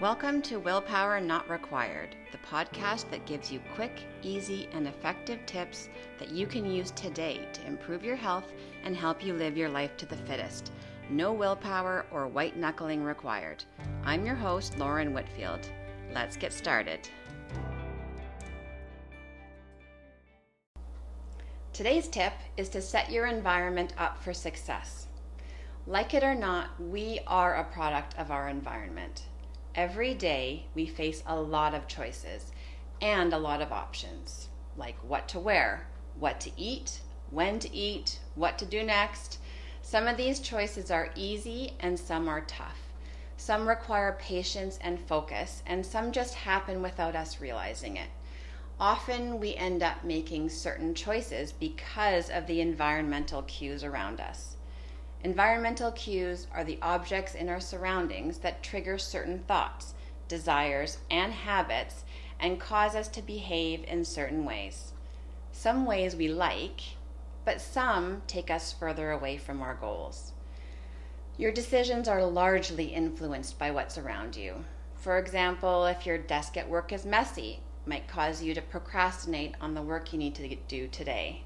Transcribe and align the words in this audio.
Welcome 0.00 0.40
to 0.42 0.56
Willpower 0.56 1.20
Not 1.20 1.46
Required, 1.50 2.16
the 2.32 2.38
podcast 2.38 3.10
that 3.10 3.26
gives 3.26 3.52
you 3.52 3.60
quick, 3.74 4.06
easy, 4.22 4.66
and 4.72 4.88
effective 4.88 5.44
tips 5.44 5.90
that 6.18 6.30
you 6.30 6.46
can 6.46 6.64
use 6.64 6.90
today 6.92 7.46
to 7.52 7.66
improve 7.66 8.02
your 8.02 8.16
health 8.16 8.50
and 8.82 8.96
help 8.96 9.22
you 9.22 9.34
live 9.34 9.58
your 9.58 9.68
life 9.68 9.98
to 9.98 10.06
the 10.06 10.16
fittest. 10.16 10.72
No 11.10 11.34
willpower 11.34 12.06
or 12.10 12.26
white 12.26 12.56
knuckling 12.56 13.04
required. 13.04 13.62
I'm 14.02 14.24
your 14.24 14.36
host, 14.36 14.78
Lauren 14.78 15.12
Whitfield. 15.12 15.68
Let's 16.14 16.34
get 16.34 16.54
started. 16.54 17.06
Today's 21.74 22.08
tip 22.08 22.32
is 22.56 22.70
to 22.70 22.80
set 22.80 23.12
your 23.12 23.26
environment 23.26 23.92
up 23.98 24.16
for 24.24 24.32
success. 24.32 25.08
Like 25.86 26.14
it 26.14 26.24
or 26.24 26.34
not, 26.34 26.70
we 26.80 27.20
are 27.26 27.56
a 27.56 27.64
product 27.64 28.16
of 28.16 28.30
our 28.30 28.48
environment. 28.48 29.24
Every 29.80 30.12
day, 30.12 30.66
we 30.74 30.84
face 30.84 31.22
a 31.26 31.40
lot 31.40 31.72
of 31.72 31.88
choices 31.88 32.52
and 33.00 33.32
a 33.32 33.38
lot 33.38 33.62
of 33.62 33.72
options, 33.72 34.50
like 34.76 34.98
what 34.98 35.26
to 35.28 35.40
wear, 35.40 35.86
what 36.18 36.38
to 36.40 36.50
eat, 36.54 37.00
when 37.30 37.58
to 37.60 37.74
eat, 37.74 38.18
what 38.34 38.58
to 38.58 38.66
do 38.66 38.82
next. 38.82 39.38
Some 39.80 40.06
of 40.06 40.18
these 40.18 40.38
choices 40.40 40.90
are 40.90 41.14
easy 41.16 41.72
and 41.80 41.98
some 41.98 42.28
are 42.28 42.42
tough. 42.42 42.92
Some 43.38 43.66
require 43.66 44.18
patience 44.20 44.78
and 44.82 45.00
focus, 45.00 45.62
and 45.64 45.86
some 45.86 46.12
just 46.12 46.34
happen 46.34 46.82
without 46.82 47.16
us 47.16 47.40
realizing 47.40 47.96
it. 47.96 48.10
Often 48.78 49.40
we 49.40 49.54
end 49.54 49.82
up 49.82 50.04
making 50.04 50.50
certain 50.50 50.94
choices 50.94 51.52
because 51.52 52.28
of 52.28 52.46
the 52.46 52.60
environmental 52.60 53.40
cues 53.44 53.82
around 53.82 54.20
us. 54.20 54.56
Environmental 55.22 55.92
cues 55.92 56.46
are 56.54 56.64
the 56.64 56.78
objects 56.80 57.34
in 57.34 57.50
our 57.50 57.60
surroundings 57.60 58.38
that 58.38 58.62
trigger 58.62 58.96
certain 58.96 59.40
thoughts, 59.40 59.92
desires, 60.28 60.98
and 61.10 61.32
habits 61.32 62.04
and 62.38 62.58
cause 62.58 62.94
us 62.94 63.06
to 63.08 63.20
behave 63.20 63.84
in 63.84 64.02
certain 64.02 64.46
ways. 64.46 64.92
Some 65.52 65.84
ways 65.84 66.16
we 66.16 66.28
like, 66.28 66.80
but 67.44 67.60
some 67.60 68.22
take 68.26 68.50
us 68.50 68.72
further 68.72 69.10
away 69.10 69.36
from 69.36 69.60
our 69.60 69.74
goals. 69.74 70.32
Your 71.36 71.52
decisions 71.52 72.08
are 72.08 72.24
largely 72.24 72.86
influenced 72.86 73.58
by 73.58 73.70
what's 73.70 73.98
around 73.98 74.36
you. 74.36 74.64
For 74.94 75.18
example, 75.18 75.84
if 75.84 76.06
your 76.06 76.18
desk 76.18 76.56
at 76.56 76.68
work 76.68 76.92
is 76.92 77.04
messy, 77.04 77.60
it 77.84 77.88
might 77.88 78.08
cause 78.08 78.42
you 78.42 78.54
to 78.54 78.62
procrastinate 78.62 79.54
on 79.60 79.74
the 79.74 79.82
work 79.82 80.12
you 80.12 80.18
need 80.18 80.34
to 80.36 80.56
do 80.68 80.88
today. 80.88 81.42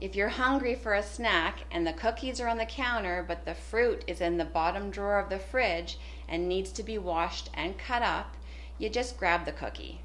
If 0.00 0.16
you're 0.16 0.30
hungry 0.30 0.74
for 0.74 0.94
a 0.94 1.02
snack 1.02 1.66
and 1.70 1.86
the 1.86 1.92
cookies 1.92 2.40
are 2.40 2.48
on 2.48 2.56
the 2.56 2.64
counter, 2.64 3.22
but 3.26 3.44
the 3.44 3.54
fruit 3.54 4.02
is 4.06 4.22
in 4.22 4.38
the 4.38 4.46
bottom 4.46 4.90
drawer 4.90 5.18
of 5.18 5.28
the 5.28 5.38
fridge 5.38 5.98
and 6.26 6.48
needs 6.48 6.72
to 6.72 6.82
be 6.82 6.96
washed 6.96 7.50
and 7.52 7.76
cut 7.76 8.00
up, 8.00 8.34
you 8.78 8.88
just 8.88 9.18
grab 9.18 9.44
the 9.44 9.52
cookie. 9.52 10.00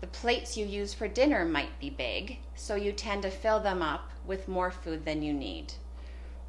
The 0.00 0.08
plates 0.08 0.56
you 0.56 0.66
use 0.66 0.92
for 0.92 1.06
dinner 1.06 1.44
might 1.44 1.78
be 1.78 1.88
big, 1.88 2.38
so 2.56 2.74
you 2.74 2.90
tend 2.90 3.22
to 3.22 3.30
fill 3.30 3.60
them 3.60 3.80
up 3.80 4.10
with 4.26 4.48
more 4.48 4.72
food 4.72 5.04
than 5.04 5.22
you 5.22 5.32
need. 5.32 5.74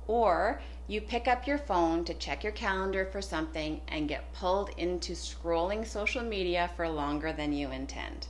Or 0.08 0.60
you 0.88 1.00
pick 1.00 1.28
up 1.28 1.46
your 1.46 1.60
phone 1.60 2.04
to 2.06 2.16
check 2.16 2.44
your 2.44 2.54
calendar 2.54 3.06
for 3.06 3.22
something 3.22 3.82
and 3.88 4.10
get 4.10 4.34
pulled 4.34 4.72
into 4.78 5.14
scrolling 5.14 5.86
social 5.86 6.24
media 6.24 6.72
for 6.76 6.90
longer 6.90 7.32
than 7.32 7.54
you 7.54 7.70
intend. 7.70 8.26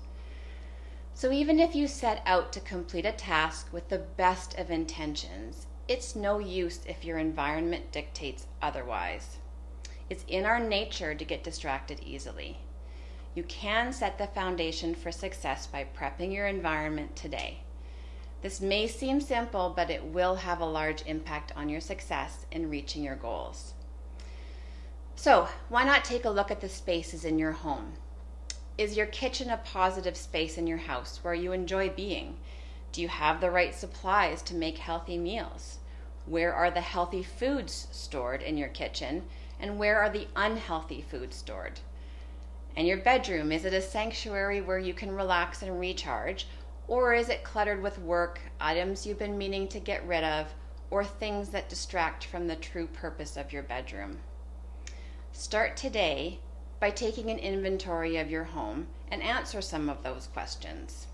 So, 1.16 1.32
even 1.32 1.60
if 1.60 1.76
you 1.76 1.88
set 1.88 2.24
out 2.26 2.52
to 2.54 2.60
complete 2.60 3.06
a 3.06 3.12
task 3.12 3.72
with 3.72 3.90
the 3.90 4.00
best 4.00 4.58
of 4.58 4.72
intentions, 4.72 5.68
it's 5.88 6.16
no 6.16 6.40
use 6.40 6.80
if 6.88 7.06
your 7.06 7.20
environment 7.20 7.92
dictates 7.92 8.48
otherwise. 8.62 9.38
It's 10.10 10.26
in 10.28 10.46
our 10.46 10.60
nature 10.60 11.14
to 11.14 11.26
get 11.26 11.44
distracted 11.44 12.00
easily. 12.04 12.58
You 13.36 13.44
can 13.44 13.94
set 13.94 14.18
the 14.18 14.28
foundation 14.28 14.96
for 14.96 15.12
success 15.12 15.68
by 15.68 15.86
prepping 15.96 16.34
your 16.34 16.48
environment 16.48 17.16
today. 17.16 17.60
This 18.42 18.60
may 18.60 18.88
seem 18.88 19.22
simple, 19.22 19.74
but 19.76 19.90
it 19.90 20.04
will 20.04 20.36
have 20.36 20.60
a 20.60 20.66
large 20.66 21.04
impact 21.06 21.52
on 21.56 21.70
your 21.70 21.80
success 21.80 22.46
in 22.52 22.70
reaching 22.70 23.04
your 23.04 23.16
goals. 23.16 23.74
So, 25.16 25.48
why 25.70 25.84
not 25.84 26.04
take 26.04 26.26
a 26.26 26.30
look 26.30 26.52
at 26.52 26.60
the 26.60 26.70
spaces 26.70 27.24
in 27.24 27.40
your 27.40 27.54
home? 27.54 27.94
Is 28.76 28.98
your 28.98 29.06
kitchen 29.06 29.52
a 29.52 29.58
positive 29.58 30.18
space 30.18 30.58
in 30.58 30.66
your 30.66 30.80
house 30.80 31.20
where 31.22 31.36
you 31.36 31.52
enjoy 31.52 31.90
being? 31.90 32.38
Do 32.92 33.04
you 33.04 33.08
have 33.08 33.40
the 33.40 33.52
right 33.52 33.74
supplies 33.74 34.42
to 34.44 34.56
make 34.56 34.80
healthy 34.80 35.16
meals? 35.16 35.78
Where 36.26 36.52
are 36.52 36.72
the 36.72 36.82
healthy 36.82 37.22
foods 37.22 37.88
stored 37.92 38.42
in 38.42 38.58
your 38.58 38.70
kitchen? 38.70 39.26
And 39.60 39.78
where 39.78 40.00
are 40.00 40.10
the 40.10 40.28
unhealthy 40.36 41.02
foods 41.02 41.36
stored? 41.36 41.82
And 42.76 42.88
your 42.88 42.98
bedroom, 42.98 43.52
is 43.52 43.64
it 43.64 43.76
a 43.76 43.82
sanctuary 43.82 44.60
where 44.60 44.80
you 44.80 44.96
can 44.96 45.12
relax 45.12 45.62
and 45.62 45.80
recharge? 45.80 46.48
Or 46.88 47.14
is 47.14 47.30
it 47.30 47.44
cluttered 47.44 47.84
with 47.84 48.00
work, 48.00 48.40
items 48.60 49.06
you've 49.06 49.20
been 49.20 49.38
meaning 49.38 49.68
to 49.68 49.80
get 49.80 50.08
rid 50.08 50.24
of, 50.24 50.48
or 50.90 51.04
things 51.04 51.50
that 51.50 51.70
distract 51.70 52.26
from 52.26 52.48
the 52.48 52.56
true 52.56 52.88
purpose 52.88 53.38
of 53.38 53.54
your 53.54 53.64
bedroom? 53.64 54.18
Start 55.32 55.78
today 55.78 56.40
by 56.84 56.90
taking 56.90 57.30
an 57.30 57.40
inventory 57.40 58.18
of 58.18 58.30
your 58.30 58.44
home 58.44 58.86
and 59.10 59.24
answer 59.24 59.62
some 59.62 59.88
of 59.88 60.04
those 60.04 60.28
questions. 60.34 61.08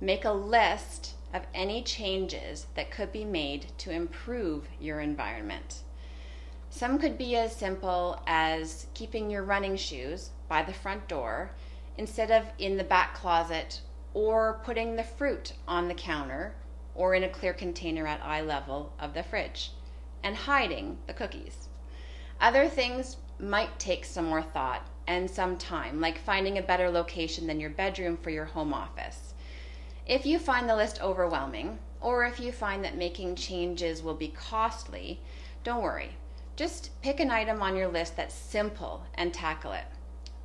Make 0.00 0.24
a 0.24 0.32
list 0.32 1.14
of 1.32 1.42
any 1.54 1.80
changes 1.84 2.66
that 2.74 2.90
could 2.90 3.12
be 3.12 3.24
made 3.24 3.66
to 3.78 3.92
improve 3.92 4.66
your 4.80 4.98
environment. 4.98 5.82
Some 6.70 6.98
could 6.98 7.16
be 7.16 7.36
as 7.36 7.54
simple 7.54 8.20
as 8.26 8.88
keeping 8.94 9.30
your 9.30 9.44
running 9.44 9.76
shoes 9.76 10.30
by 10.48 10.64
the 10.64 10.72
front 10.72 11.06
door 11.06 11.52
instead 11.96 12.32
of 12.32 12.46
in 12.58 12.76
the 12.76 12.82
back 12.82 13.14
closet, 13.14 13.80
or 14.12 14.60
putting 14.64 14.96
the 14.96 15.04
fruit 15.04 15.52
on 15.68 15.86
the 15.86 15.94
counter 15.94 16.52
or 16.96 17.14
in 17.14 17.22
a 17.22 17.28
clear 17.28 17.52
container 17.52 18.08
at 18.08 18.20
eye 18.24 18.40
level 18.40 18.92
of 18.98 19.14
the 19.14 19.22
fridge, 19.22 19.70
and 20.24 20.34
hiding 20.34 20.98
the 21.06 21.14
cookies. 21.14 21.68
Other 22.40 22.68
things 22.68 23.18
might 23.38 23.78
take 23.78 24.04
some 24.04 24.26
more 24.26 24.42
thought 24.42 24.86
and 25.06 25.30
some 25.30 25.56
time, 25.56 26.00
like 26.00 26.18
finding 26.18 26.58
a 26.58 26.62
better 26.62 26.90
location 26.90 27.46
than 27.46 27.60
your 27.60 27.70
bedroom 27.70 28.16
for 28.16 28.30
your 28.30 28.44
home 28.44 28.74
office. 28.74 29.34
If 30.06 30.24
you 30.24 30.38
find 30.38 30.68
the 30.68 30.76
list 30.76 31.02
overwhelming, 31.02 31.78
or 32.00 32.24
if 32.24 32.38
you 32.38 32.52
find 32.52 32.84
that 32.84 32.96
making 32.96 33.34
changes 33.36 34.02
will 34.02 34.14
be 34.14 34.28
costly, 34.28 35.20
don't 35.64 35.82
worry. 35.82 36.10
Just 36.56 36.90
pick 37.02 37.20
an 37.20 37.30
item 37.30 37.62
on 37.62 37.76
your 37.76 37.88
list 37.88 38.16
that's 38.16 38.34
simple 38.34 39.04
and 39.14 39.34
tackle 39.34 39.72
it. 39.72 39.84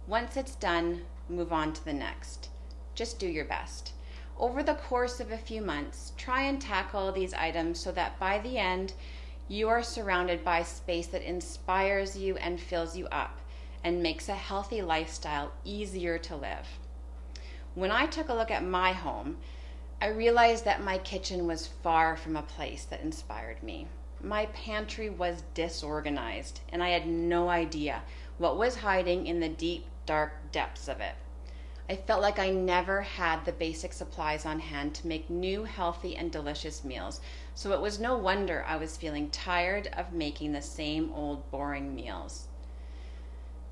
Once 0.07 0.35
it's 0.35 0.55
done, 0.55 1.03
move 1.29 1.53
on 1.53 1.73
to 1.73 1.85
the 1.85 1.93
next. 1.93 2.49
Just 2.95 3.19
do 3.19 3.27
your 3.27 3.45
best. 3.45 3.93
Over 4.37 4.63
the 4.63 4.73
course 4.73 5.19
of 5.19 5.31
a 5.31 5.37
few 5.37 5.61
months, 5.61 6.13
try 6.17 6.41
and 6.41 6.59
tackle 6.59 7.11
these 7.11 7.33
items 7.33 7.79
so 7.79 7.91
that 7.91 8.19
by 8.19 8.39
the 8.39 8.57
end, 8.57 8.93
you 9.47 9.69
are 9.69 9.83
surrounded 9.83 10.43
by 10.43 10.63
space 10.63 11.07
that 11.07 11.21
inspires 11.21 12.17
you 12.17 12.37
and 12.37 12.59
fills 12.59 12.95
you 12.95 13.07
up 13.07 13.39
and 13.83 14.01
makes 14.01 14.29
a 14.29 14.35
healthy 14.35 14.81
lifestyle 14.81 15.51
easier 15.63 16.17
to 16.17 16.35
live. 16.35 16.67
When 17.73 17.91
I 17.91 18.05
took 18.05 18.29
a 18.29 18.33
look 18.33 18.51
at 18.51 18.63
my 18.63 18.91
home, 18.91 19.37
I 20.01 20.07
realized 20.07 20.65
that 20.65 20.83
my 20.83 20.97
kitchen 20.97 21.47
was 21.47 21.67
far 21.67 22.17
from 22.17 22.35
a 22.35 22.41
place 22.41 22.85
that 22.85 23.01
inspired 23.01 23.61
me. 23.61 23.87
My 24.21 24.47
pantry 24.47 25.09
was 25.09 25.43
disorganized, 25.53 26.61
and 26.69 26.83
I 26.83 26.89
had 26.89 27.07
no 27.07 27.49
idea 27.49 28.03
what 28.37 28.57
was 28.57 28.77
hiding 28.77 29.27
in 29.27 29.39
the 29.39 29.49
deep, 29.49 29.85
dark 30.05 30.33
depths 30.51 30.87
of 30.87 31.01
it. 31.01 31.15
I 31.89 31.95
felt 31.95 32.21
like 32.21 32.39
I 32.39 32.49
never 32.49 33.01
had 33.01 33.43
the 33.43 33.51
basic 33.51 33.93
supplies 33.93 34.45
on 34.45 34.59
hand 34.59 34.93
to 34.95 35.07
make 35.07 35.29
new, 35.29 35.63
healthy, 35.63 36.15
and 36.15 36.31
delicious 36.31 36.83
meals, 36.83 37.21
so 37.55 37.73
it 37.73 37.81
was 37.81 37.99
no 37.99 38.15
wonder 38.15 38.63
I 38.67 38.77
was 38.77 38.97
feeling 38.97 39.29
tired 39.29 39.87
of 39.97 40.13
making 40.13 40.51
the 40.51 40.61
same 40.61 41.11
old 41.13 41.49
boring 41.51 41.95
meals. 41.95 42.47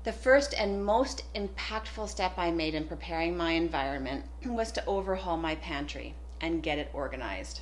The 0.02 0.12
first 0.12 0.54
and 0.54 0.84
most 0.84 1.24
impactful 1.34 2.08
step 2.08 2.32
I 2.38 2.50
made 2.50 2.74
in 2.74 2.86
preparing 2.86 3.36
my 3.36 3.52
environment 3.52 4.24
was 4.46 4.72
to 4.72 4.84
overhaul 4.86 5.36
my 5.36 5.54
pantry 5.54 6.14
and 6.40 6.62
get 6.62 6.78
it 6.78 6.90
organized. 6.94 7.60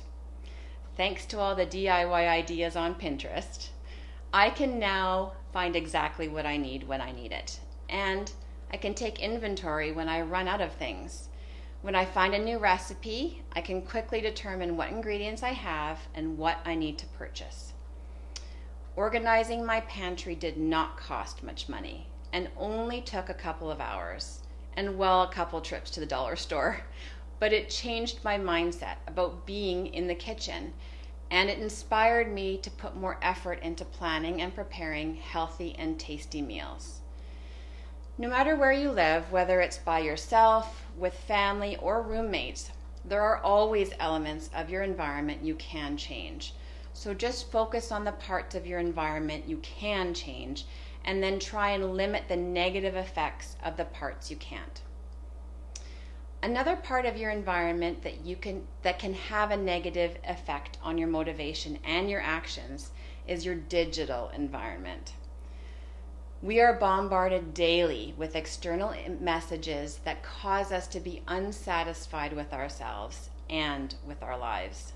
Thanks 0.95 1.25
to 1.27 1.39
all 1.39 1.53
the 1.53 1.65
DIY 1.65 2.27
ideas 2.27 2.75
on 2.75 2.95
Pinterest, 2.95 3.69
I 4.33 4.49
can 4.49 4.79
now 4.79 5.33
find 5.51 5.75
exactly 5.75 6.27
what 6.27 6.45
I 6.45 6.57
need 6.57 6.87
when 6.87 7.01
I 7.01 7.11
need 7.11 7.31
it. 7.31 7.59
And 7.89 8.31
I 8.71 8.77
can 8.77 8.93
take 8.93 9.19
inventory 9.19 9.91
when 9.91 10.07
I 10.07 10.21
run 10.21 10.47
out 10.47 10.61
of 10.61 10.73
things. 10.73 11.29
When 11.81 11.95
I 11.95 12.05
find 12.05 12.33
a 12.33 12.39
new 12.39 12.57
recipe, 12.57 13.41
I 13.53 13.61
can 13.61 13.81
quickly 13.81 14.21
determine 14.21 14.77
what 14.77 14.89
ingredients 14.89 15.43
I 15.43 15.53
have 15.53 15.99
and 16.13 16.37
what 16.37 16.59
I 16.65 16.75
need 16.75 16.97
to 16.99 17.05
purchase. 17.07 17.73
Organizing 18.95 19.65
my 19.65 19.79
pantry 19.81 20.35
did 20.35 20.57
not 20.57 20.97
cost 20.97 21.41
much 21.41 21.69
money 21.69 22.07
and 22.33 22.49
only 22.57 23.01
took 23.01 23.29
a 23.29 23.33
couple 23.33 23.71
of 23.71 23.79
hours 23.79 24.41
and, 24.75 24.97
well, 24.97 25.23
a 25.23 25.31
couple 25.31 25.61
trips 25.61 25.89
to 25.91 25.99
the 25.99 26.05
dollar 26.05 26.35
store. 26.35 26.81
But 27.39 27.53
it 27.53 27.69
changed 27.69 28.21
my 28.25 28.37
mindset 28.37 28.97
about 29.07 29.45
being 29.45 29.87
in 29.87 30.07
the 30.07 30.15
kitchen 30.15 30.73
and 31.31 31.49
it 31.49 31.59
inspired 31.59 32.29
me 32.29 32.57
to 32.57 32.69
put 32.69 32.97
more 32.97 33.17
effort 33.21 33.61
into 33.61 33.85
planning 33.85 34.41
and 34.41 34.53
preparing 34.53 35.15
healthy 35.15 35.73
and 35.77 35.97
tasty 35.97 36.41
meals. 36.41 36.99
No 38.21 38.27
matter 38.27 38.53
where 38.53 38.73
you 38.73 38.91
live, 38.91 39.31
whether 39.31 39.61
it's 39.61 39.77
by 39.77 39.99
yourself, 39.99 40.83
with 40.97 41.13
family, 41.13 41.77
or 41.77 42.01
roommates, 42.01 42.69
there 43.05 43.21
are 43.21 43.37
always 43.37 43.93
elements 43.97 44.49
of 44.53 44.69
your 44.69 44.83
environment 44.83 45.41
you 45.41 45.55
can 45.55 45.95
change. 45.95 46.53
So 46.91 47.13
just 47.13 47.49
focus 47.49 47.93
on 47.93 48.03
the 48.03 48.11
parts 48.11 48.55
of 48.55 48.67
your 48.67 48.77
environment 48.77 49.47
you 49.47 49.55
can 49.59 50.13
change 50.13 50.65
and 51.05 51.23
then 51.23 51.39
try 51.39 51.69
and 51.69 51.95
limit 51.95 52.27
the 52.27 52.35
negative 52.35 52.97
effects 52.97 53.55
of 53.63 53.77
the 53.77 53.85
parts 53.85 54.29
you 54.29 54.35
can't. 54.35 54.81
Another 56.43 56.75
part 56.75 57.05
of 57.05 57.15
your 57.15 57.31
environment 57.31 58.03
that 58.03 58.25
you 58.25 58.35
can 58.35 58.67
that 58.81 58.99
can 58.99 59.13
have 59.13 59.51
a 59.51 59.55
negative 59.55 60.17
effect 60.25 60.77
on 60.83 60.97
your 60.97 61.07
motivation 61.07 61.79
and 61.85 62.09
your 62.09 62.21
actions 62.21 62.91
is 63.25 63.45
your 63.45 63.55
digital 63.55 64.29
environment. 64.35 65.13
We 66.41 66.61
are 66.61 66.73
bombarded 66.73 67.53
daily 67.53 68.13
with 68.15 68.33
external 68.33 68.95
messages 69.19 69.99
that 70.05 70.23
cause 70.23 70.71
us 70.71 70.87
to 70.87 71.01
be 71.01 71.21
unsatisfied 71.27 72.31
with 72.31 72.53
ourselves 72.53 73.29
and 73.49 73.93
with 74.07 74.23
our 74.23 74.37
lives. 74.37 74.93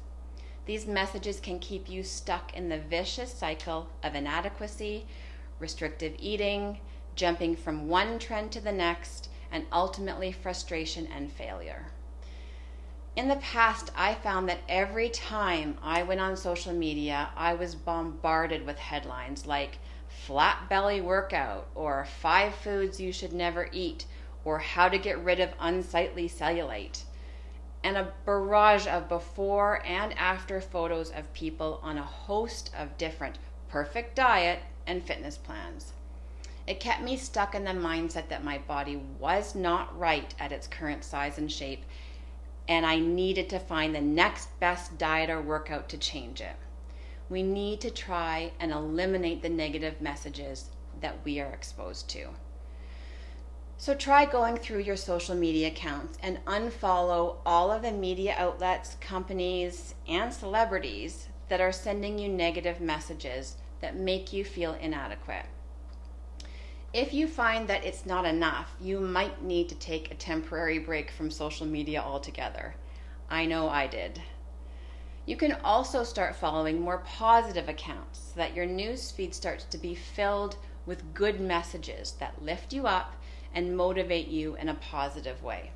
These 0.66 0.88
messages 0.88 1.42
can 1.42 1.60
keep 1.60 1.90
you 1.90 2.02
stuck 2.02 2.56
in 2.56 2.70
the 2.70 2.80
vicious 2.80 3.34
cycle 3.34 3.90
of 4.02 4.16
inadequacy, 4.16 5.06
restrictive 5.60 6.16
eating, 6.18 6.80
jumping 7.16 7.58
from 7.58 7.90
one 7.90 8.20
trend 8.20 8.54
to 8.54 8.62
the 8.62 8.72
next, 8.72 9.28
and 9.52 9.66
ultimately 9.74 10.32
frustration 10.32 11.08
and 11.08 11.30
failure. 11.30 11.88
In 13.18 13.28
the 13.28 13.36
past, 13.36 13.92
I 13.98 14.14
found 14.14 14.48
that 14.48 14.62
every 14.70 15.10
time 15.10 15.78
I 15.84 16.04
went 16.04 16.22
on 16.22 16.38
social 16.38 16.72
media, 16.72 17.32
I 17.36 17.54
was 17.54 17.76
bombarded 17.76 18.66
with 18.66 18.80
headlines 18.80 19.46
like, 19.46 19.78
flat 20.26 20.70
belly 20.70 21.02
workout, 21.02 21.68
or 21.76 22.06
five 22.06 22.56
foods 22.56 23.00
you 23.00 23.12
should 23.12 23.34
never 23.34 23.68
eat, 23.72 24.06
or 24.46 24.60
how 24.60 24.88
to 24.88 24.98
get 24.98 25.24
rid 25.24 25.40
of 25.40 25.54
unsightly 25.60 26.30
cellulite, 26.30 27.04
and 27.84 27.98
a 27.98 28.14
barrage 28.26 28.88
of 28.88 29.10
before 29.10 29.86
and 29.86 30.18
after 30.18 30.62
photos 30.62 31.10
of 31.12 31.34
people 31.34 31.80
on 31.84 31.98
a 31.98 32.04
host 32.04 32.72
of 32.78 32.98
different 32.98 33.38
perfect 33.68 34.16
diet 34.16 34.60
and 34.88 35.04
fitness 35.04 35.38
plans. 35.38 35.94
It 36.68 36.80
kept 36.80 37.02
me 37.02 37.18
stuck 37.18 37.56
in 37.56 37.66
the 37.66 37.72
mindset 37.72 38.30
that 38.30 38.44
my 38.44 38.60
body 38.60 38.96
was 39.20 39.56
not 39.56 39.98
right 40.00 40.34
at 40.40 40.52
its 40.52 40.68
current 40.68 41.04
size 41.04 41.38
and 41.38 41.52
shape, 41.52 41.84
and 42.68 42.86
I 42.86 43.00
needed 43.00 43.50
to 43.50 43.60
find 43.60 43.94
the 43.94 44.02
next 44.02 44.58
best 44.60 44.98
diet 44.98 45.30
or 45.30 45.42
workout 45.42 45.90
to 45.90 45.98
change 45.98 46.40
it 46.40 46.56
we 47.30 47.44
need 47.44 47.82
to 47.82 47.90
try 47.90 48.52
and 48.60 48.72
eliminate 48.72 49.42
the 49.42 49.50
negative 49.50 50.02
messages 50.02 50.70
that 51.02 51.18
we 51.24 51.40
are 51.40 51.52
exposed 51.52 52.10
to. 52.10 52.28
So 53.78 53.94
try 53.94 54.26
going 54.26 54.58
through 54.58 54.80
your 54.80 54.96
social 54.96 55.36
media 55.36 55.68
accounts 55.68 56.18
and 56.22 56.44
unfollow 56.46 57.38
all 57.46 57.72
of 57.72 57.82
the 57.82 57.92
media 57.92 58.36
outlets, 58.38 58.96
companies, 59.02 59.96
and 60.08 60.34
celebrities 60.34 61.28
that 61.50 61.60
are 61.60 61.72
sending 61.72 62.18
you 62.18 62.30
negative 62.30 62.80
messages 62.80 63.58
that 63.82 63.98
make 63.98 64.32
you 64.32 64.46
feel 64.46 64.74
inadequate. 64.76 65.46
If 66.94 67.14
you 67.14 67.28
find 67.28 67.68
that 67.68 67.84
it's 67.84 68.06
not 68.06 68.24
enough, 68.24 68.70
you 68.80 69.00
might 69.00 69.44
need 69.44 69.68
to 69.70 69.76
take 69.76 70.12
a 70.12 70.16
temporary 70.16 70.80
break 70.80 71.12
from 71.12 71.32
social 71.32 71.66
media 71.66 72.02
altogether. 72.02 72.76
I 73.30 73.46
know 73.48 73.68
I 73.68 73.88
did. 73.88 74.22
You 75.26 75.38
can 75.38 75.54
also 75.64 76.04
start 76.04 76.36
following 76.36 76.82
more 76.82 76.98
positive 76.98 77.70
accounts 77.70 78.32
so 78.34 78.34
that 78.36 78.54
your 78.54 78.66
news 78.66 79.10
feed 79.10 79.34
starts 79.34 79.64
to 79.66 79.78
be 79.78 79.96
filled 79.96 80.58
with 80.86 81.14
good 81.14 81.40
messages 81.40 82.12
that 82.20 82.44
lift 82.44 82.74
you 82.74 82.88
up 82.88 83.16
and 83.54 83.78
motivate 83.78 84.28
you 84.28 84.56
in 84.56 84.68
a 84.68 84.74
positive 84.74 85.42
way. 85.42 85.72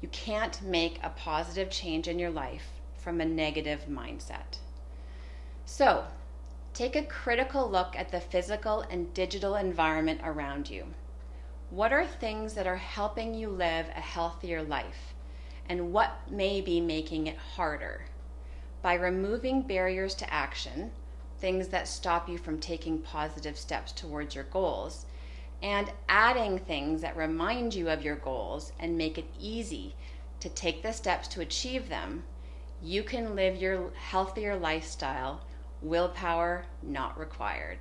You 0.00 0.08
can't 0.08 0.62
make 0.62 1.00
a 1.02 1.10
positive 1.10 1.68
change 1.68 2.06
in 2.06 2.20
your 2.20 2.30
life 2.30 2.80
from 2.96 3.20
a 3.20 3.24
negative 3.24 3.86
mindset. 3.90 4.58
So, 5.66 6.04
take 6.74 6.94
a 6.94 7.02
critical 7.02 7.68
look 7.68 7.96
at 7.96 8.10
the 8.10 8.20
physical 8.20 8.82
and 8.82 9.12
digital 9.14 9.56
environment 9.56 10.20
around 10.22 10.70
you. 10.70 10.86
What 11.70 11.92
are 11.92 12.06
things 12.06 12.54
that 12.54 12.68
are 12.68 12.76
helping 12.76 13.34
you 13.34 13.48
live 13.48 13.86
a 13.96 14.00
healthier 14.00 14.62
life? 14.62 15.14
And 15.68 15.92
what 15.92 16.30
may 16.30 16.60
be 16.60 16.80
making 16.80 17.26
it 17.26 17.36
harder? 17.36 18.04
By 18.84 18.92
removing 18.92 19.62
barriers 19.62 20.14
to 20.14 20.30
action, 20.30 20.90
things 21.38 21.68
that 21.68 21.88
stop 21.88 22.28
you 22.28 22.36
from 22.36 22.60
taking 22.60 22.98
positive 22.98 23.56
steps 23.56 23.92
towards 23.92 24.34
your 24.34 24.44
goals, 24.44 25.06
and 25.62 25.90
adding 26.10 26.58
things 26.58 27.00
that 27.00 27.16
remind 27.16 27.72
you 27.72 27.88
of 27.88 28.02
your 28.02 28.16
goals 28.16 28.72
and 28.78 28.98
make 28.98 29.16
it 29.16 29.24
easy 29.40 29.94
to 30.38 30.50
take 30.50 30.82
the 30.82 30.92
steps 30.92 31.26
to 31.26 31.40
achieve 31.40 31.88
them, 31.88 32.22
you 32.82 33.02
can 33.02 33.34
live 33.34 33.56
your 33.56 33.90
healthier 33.94 34.54
lifestyle, 34.54 35.40
willpower 35.80 36.66
not 36.82 37.18
required. 37.18 37.78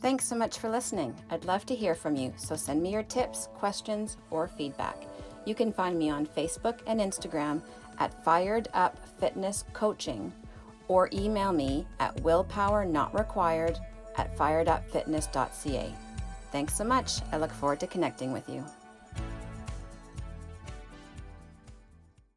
Thanks 0.00 0.26
so 0.26 0.34
much 0.34 0.58
for 0.58 0.68
listening. 0.68 1.14
I'd 1.30 1.44
love 1.44 1.64
to 1.66 1.74
hear 1.76 1.94
from 1.94 2.16
you, 2.16 2.32
so 2.36 2.56
send 2.56 2.82
me 2.82 2.90
your 2.92 3.04
tips, 3.04 3.48
questions, 3.54 4.16
or 4.32 4.48
feedback. 4.48 5.06
You 5.44 5.54
can 5.54 5.72
find 5.72 5.98
me 5.98 6.10
on 6.10 6.26
Facebook 6.26 6.78
and 6.86 7.00
Instagram 7.00 7.62
at 7.98 8.24
Fired 8.24 8.68
Up 8.74 8.96
Fitness 9.18 9.64
Coaching 9.72 10.32
or 10.88 11.08
email 11.12 11.52
me 11.52 11.86
at 12.00 12.16
willpowernotrequired 12.16 13.78
at 14.16 14.36
firedupfitness.ca. 14.36 15.94
Thanks 16.52 16.74
so 16.76 16.84
much. 16.84 17.20
I 17.32 17.38
look 17.38 17.52
forward 17.52 17.80
to 17.80 17.86
connecting 17.86 18.32
with 18.32 18.48
you. 18.48 18.64